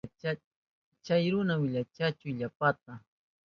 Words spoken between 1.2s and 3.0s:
runa wiranchahun illapanta.